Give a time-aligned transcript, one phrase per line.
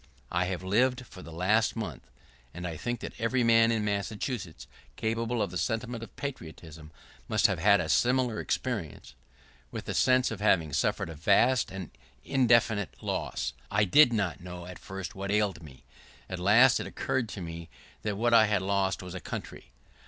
[0.31, 2.09] I have lived for the last month—
[2.55, 6.89] and I think that every man in Massachusetts capable of the sentiment of patriotism
[7.27, 9.13] must have had a similar experience—
[9.71, 11.91] with the sense of having suffered a vast and
[12.25, 13.53] indefinite loss.
[13.69, 15.83] I did not know at first what ailed me.
[16.27, 17.69] At last it occurred to me
[18.01, 19.69] that what I had lost was a country.